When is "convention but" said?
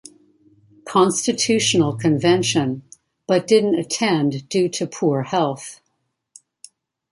1.95-3.45